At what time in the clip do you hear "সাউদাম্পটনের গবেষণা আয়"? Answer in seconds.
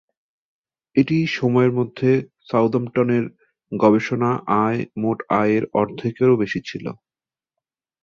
2.49-4.81